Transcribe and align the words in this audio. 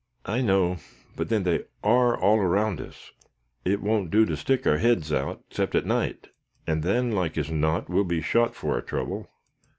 "I 0.25 0.41
know; 0.41 0.77
but 1.15 1.29
then 1.29 1.43
they 1.43 1.65
are 1.83 2.19
all 2.19 2.37
around 2.39 2.81
us. 2.81 3.11
It 3.63 3.83
won't 3.83 4.09
do 4.09 4.25
to 4.25 4.35
stick 4.35 4.65
our 4.65 4.79
heads 4.79 5.13
out, 5.13 5.43
except 5.51 5.75
at 5.75 5.85
night, 5.85 6.29
and 6.65 6.81
then, 6.81 7.11
like 7.11 7.37
as 7.37 7.51
not, 7.51 7.87
we'll 7.87 8.03
be 8.03 8.19
shot 8.19 8.55
for 8.55 8.73
our 8.73 8.81
trouble." 8.81 9.29